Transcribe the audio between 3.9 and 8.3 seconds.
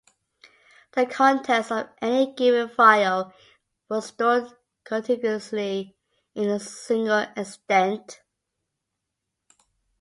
stored contiguously in a single "extent".